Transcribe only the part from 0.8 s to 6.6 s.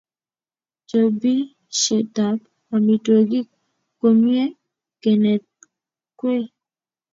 chopishetab amitwogik ko mie kenetkwei